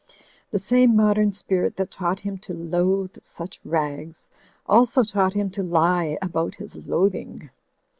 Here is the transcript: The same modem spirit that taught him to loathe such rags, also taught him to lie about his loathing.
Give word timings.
The 0.49 0.57
same 0.57 0.95
modem 0.95 1.31
spirit 1.31 1.75
that 1.77 1.91
taught 1.91 2.21
him 2.21 2.39
to 2.39 2.55
loathe 2.55 3.17
such 3.21 3.59
rags, 3.63 4.29
also 4.65 5.03
taught 5.03 5.35
him 5.35 5.51
to 5.51 5.61
lie 5.61 6.17
about 6.23 6.55
his 6.55 6.75
loathing. 6.87 7.51